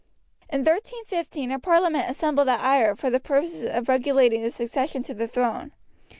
In 0.49 0.61
1315 0.61 1.51
a 1.51 1.59
parliament 1.59 2.09
assembled 2.09 2.49
at 2.49 2.59
Ayr 2.59 2.95
for 2.95 3.11
the 3.11 3.19
purpose 3.19 3.63
of 3.63 3.87
regulating 3.87 4.41
the 4.41 4.49
succession 4.49 5.03
to 5.03 5.13
the 5.13 5.27
throne. 5.27 5.73